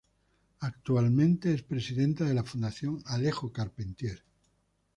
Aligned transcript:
Actualmente 0.61 1.53
es 1.53 1.61
presidenta 1.61 2.23
de 2.25 2.33
la 2.33 2.43
Fundación 2.43 3.03
Alejo 3.05 3.53
Carpentier. 3.53 4.23